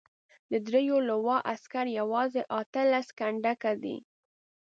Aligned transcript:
د 0.51 0.53
دریو 0.67 0.97
لواوو 1.09 1.45
عسکر 1.53 1.85
یوازې 1.99 2.41
اته 2.59 2.81
لس 2.91 3.07
کنډکه 3.17 3.71
دي. 3.83 3.97